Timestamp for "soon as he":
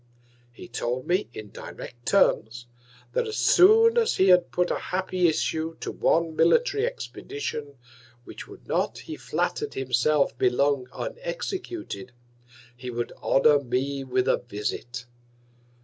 3.37-4.29